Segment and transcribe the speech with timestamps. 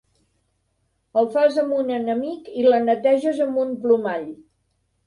[1.21, 4.27] El fas amb un enemic i la neteges amb un plomall.